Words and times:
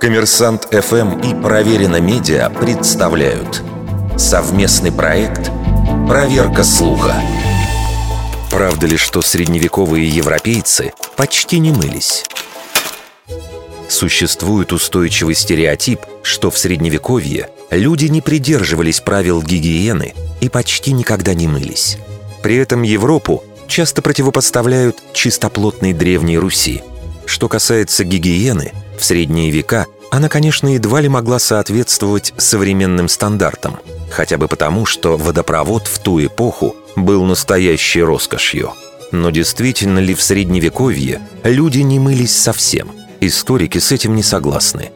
Коммерсант 0.00 0.68
ФМ 0.70 1.18
и 1.20 1.34
Проверено 1.42 2.00
Медиа 2.00 2.48
представляют 2.50 3.62
совместный 4.16 4.92
проект 4.92 5.50
«Проверка 6.06 6.62
слуха». 6.62 7.14
Правда 8.50 8.86
ли, 8.86 8.96
что 8.96 9.22
средневековые 9.22 10.08
европейцы 10.08 10.92
почти 11.16 11.58
не 11.58 11.72
мылись? 11.72 12.24
Существует 13.88 14.72
устойчивый 14.72 15.34
стереотип, 15.34 16.00
что 16.22 16.50
в 16.50 16.58
Средневековье 16.58 17.50
люди 17.70 18.06
не 18.06 18.20
придерживались 18.20 19.00
правил 19.00 19.42
гигиены 19.42 20.14
и 20.40 20.48
почти 20.48 20.92
никогда 20.92 21.34
не 21.34 21.48
мылись. 21.48 21.98
При 22.42 22.56
этом 22.56 22.82
Европу 22.82 23.42
часто 23.66 24.02
противопоставляют 24.02 25.02
чистоплотной 25.12 25.92
Древней 25.92 26.38
Руси. 26.38 26.82
Что 27.26 27.48
касается 27.48 28.04
гигиены, 28.04 28.72
в 28.98 29.04
средние 29.04 29.50
века 29.50 29.86
она, 30.10 30.28
конечно, 30.28 30.68
едва 30.68 31.00
ли 31.00 31.08
могла 31.08 31.38
соответствовать 31.38 32.32
современным 32.38 33.08
стандартам, 33.08 33.80
хотя 34.10 34.38
бы 34.38 34.48
потому, 34.48 34.86
что 34.86 35.16
водопровод 35.16 35.88
в 35.88 35.98
ту 35.98 36.24
эпоху 36.24 36.76
был 36.94 37.24
настоящей 37.24 38.02
роскошью. 38.02 38.72
Но 39.12 39.30
действительно 39.30 39.98
ли 39.98 40.14
в 40.14 40.22
Средневековье 40.22 41.20
люди 41.42 41.80
не 41.80 41.98
мылись 41.98 42.34
совсем? 42.34 42.90
Историки 43.20 43.78
с 43.78 43.92
этим 43.92 44.14
не 44.14 44.22
согласны. 44.22 44.90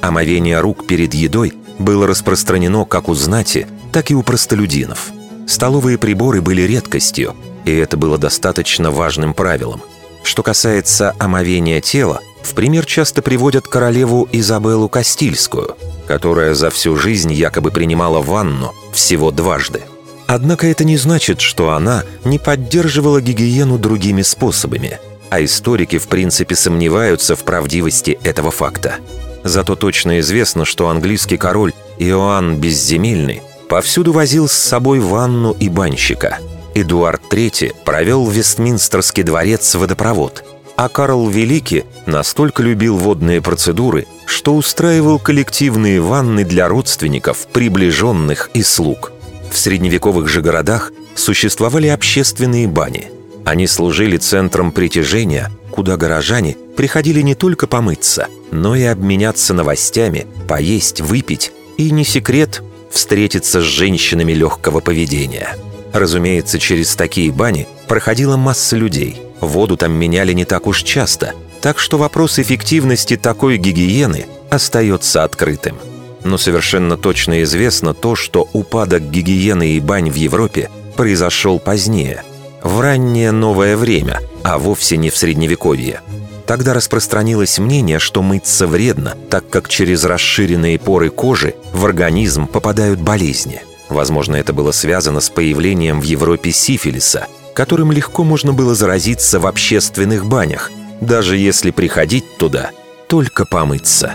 Омовение 0.00 0.60
рук 0.60 0.86
перед 0.86 1.14
едой 1.14 1.54
было 1.78 2.06
распространено 2.06 2.84
как 2.84 3.08
у 3.08 3.14
знати, 3.14 3.66
так 3.92 4.10
и 4.10 4.14
у 4.14 4.22
простолюдинов. 4.22 5.10
Столовые 5.46 5.98
приборы 5.98 6.40
были 6.40 6.62
редкостью, 6.62 7.34
и 7.64 7.72
это 7.72 7.96
было 7.96 8.18
достаточно 8.18 8.90
важным 8.90 9.34
правилом. 9.34 9.82
Что 10.26 10.42
касается 10.42 11.14
омовения 11.20 11.80
тела, 11.80 12.20
в 12.42 12.54
пример 12.54 12.84
часто 12.84 13.22
приводят 13.22 13.68
королеву 13.68 14.28
Изабеллу 14.32 14.88
Кастильскую, 14.88 15.76
которая 16.08 16.54
за 16.54 16.70
всю 16.70 16.96
жизнь 16.96 17.32
якобы 17.32 17.70
принимала 17.70 18.20
ванну 18.20 18.74
всего 18.92 19.30
дважды. 19.30 19.82
Однако 20.26 20.66
это 20.66 20.82
не 20.82 20.96
значит, 20.96 21.40
что 21.40 21.70
она 21.70 22.02
не 22.24 22.40
поддерживала 22.40 23.20
гигиену 23.20 23.78
другими 23.78 24.22
способами, 24.22 24.98
а 25.30 25.44
историки 25.44 25.96
в 25.96 26.08
принципе 26.08 26.56
сомневаются 26.56 27.36
в 27.36 27.44
правдивости 27.44 28.18
этого 28.24 28.50
факта. 28.50 28.96
Зато 29.44 29.76
точно 29.76 30.18
известно, 30.18 30.64
что 30.64 30.88
английский 30.88 31.36
король 31.36 31.72
Иоанн 31.98 32.56
Безземельный 32.56 33.42
повсюду 33.68 34.12
возил 34.12 34.48
с 34.48 34.54
собой 34.54 34.98
ванну 34.98 35.52
и 35.52 35.68
банщика. 35.68 36.40
Эдуард 36.76 37.22
III 37.32 37.74
провел 37.84 38.24
в 38.24 38.32
Вестминстерский 38.32 39.22
дворец 39.24 39.74
водопровод– 39.74 40.44
а 40.76 40.90
Карл 40.90 41.28
Великий 41.28 41.84
настолько 42.04 42.62
любил 42.62 42.98
водные 42.98 43.40
процедуры, 43.40 44.06
что 44.26 44.54
устраивал 44.54 45.18
коллективные 45.18 46.00
ванны 46.00 46.44
для 46.44 46.68
родственников, 46.68 47.46
приближенных 47.48 48.50
и 48.52 48.62
слуг. 48.62 49.12
В 49.50 49.56
средневековых 49.56 50.28
же 50.28 50.42
городах 50.42 50.92
существовали 51.14 51.86
общественные 51.86 52.68
бани. 52.68 53.10
Они 53.46 53.66
служили 53.66 54.18
центром 54.18 54.70
притяжения, 54.70 55.50
куда 55.70 55.96
горожане 55.96 56.56
приходили 56.76 57.22
не 57.22 57.34
только 57.34 57.66
помыться, 57.66 58.28
но 58.50 58.76
и 58.76 58.82
обменяться 58.82 59.54
новостями, 59.54 60.26
поесть, 60.46 61.00
выпить 61.00 61.52
и, 61.78 61.90
не 61.90 62.04
секрет, 62.04 62.62
встретиться 62.90 63.62
с 63.62 63.64
женщинами 63.64 64.32
легкого 64.32 64.80
поведения. 64.80 65.56
Разумеется, 65.92 66.58
через 66.58 66.94
такие 66.96 67.32
бани 67.32 67.66
проходила 67.86 68.36
масса 68.36 68.76
людей– 68.76 69.20
Воду 69.40 69.76
там 69.76 69.92
меняли 69.92 70.32
не 70.32 70.44
так 70.44 70.66
уж 70.66 70.82
часто, 70.82 71.34
так 71.60 71.78
что 71.78 71.98
вопрос 71.98 72.38
эффективности 72.38 73.16
такой 73.16 73.58
гигиены 73.58 74.26
остается 74.50 75.24
открытым. 75.24 75.76
Но 76.24 76.38
совершенно 76.38 76.96
точно 76.96 77.42
известно 77.42 77.94
то, 77.94 78.16
что 78.16 78.48
упадок 78.52 79.10
гигиены 79.10 79.72
и 79.72 79.80
бань 79.80 80.10
в 80.10 80.14
Европе 80.14 80.70
произошел 80.96 81.58
позднее, 81.58 82.24
в 82.62 82.80
раннее 82.80 83.30
новое 83.30 83.76
время, 83.76 84.20
а 84.42 84.58
вовсе 84.58 84.96
не 84.96 85.10
в 85.10 85.16
Средневековье. 85.16 86.00
Тогда 86.46 86.74
распространилось 86.74 87.58
мнение, 87.58 87.98
что 87.98 88.22
мыться 88.22 88.66
вредно, 88.66 89.16
так 89.30 89.48
как 89.48 89.68
через 89.68 90.04
расширенные 90.04 90.78
поры 90.78 91.10
кожи 91.10 91.54
в 91.72 91.84
организм 91.84 92.46
попадают 92.46 93.00
болезни. 93.00 93.62
Возможно, 93.88 94.36
это 94.36 94.52
было 94.52 94.72
связано 94.72 95.20
с 95.20 95.30
появлением 95.30 96.00
в 96.00 96.04
Европе 96.04 96.50
сифилиса, 96.50 97.28
которым 97.54 97.92
легко 97.92 98.24
можно 98.24 98.52
было 98.52 98.74
заразиться 98.74 99.38
в 99.38 99.46
общественных 99.46 100.26
банях, 100.26 100.70
даже 101.00 101.36
если 101.36 101.70
приходить 101.70 102.36
туда 102.38 102.70
только 103.08 103.44
помыться. 103.44 104.14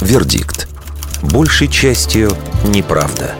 Вердикт. 0.00 0.68
Большей 1.22 1.66
частью 1.66 2.30
неправда. 2.64 3.34